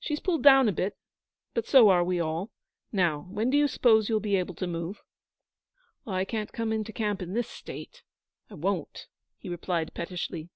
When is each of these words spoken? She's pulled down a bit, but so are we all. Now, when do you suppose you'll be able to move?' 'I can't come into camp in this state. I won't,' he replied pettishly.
She's 0.00 0.18
pulled 0.20 0.42
down 0.42 0.66
a 0.66 0.72
bit, 0.72 0.96
but 1.52 1.66
so 1.66 1.90
are 1.90 2.02
we 2.02 2.18
all. 2.18 2.50
Now, 2.90 3.26
when 3.28 3.50
do 3.50 3.58
you 3.58 3.68
suppose 3.68 4.08
you'll 4.08 4.18
be 4.18 4.36
able 4.36 4.54
to 4.54 4.66
move?' 4.66 5.02
'I 6.06 6.24
can't 6.24 6.52
come 6.54 6.72
into 6.72 6.90
camp 6.90 7.20
in 7.20 7.34
this 7.34 7.50
state. 7.50 8.02
I 8.48 8.54
won't,' 8.54 9.08
he 9.36 9.50
replied 9.50 9.92
pettishly. 9.92 10.48